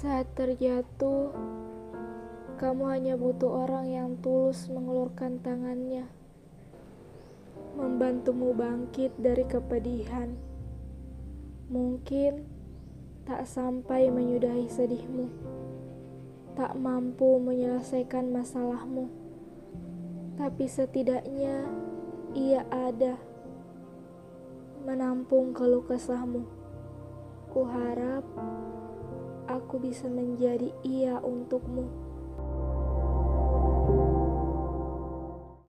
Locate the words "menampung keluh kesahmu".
24.80-26.48